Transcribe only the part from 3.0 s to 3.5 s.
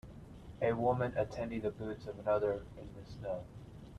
snow.